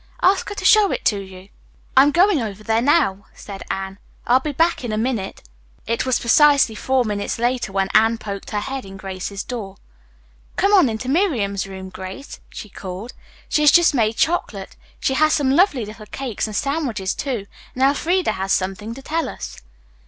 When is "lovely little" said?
15.51-16.07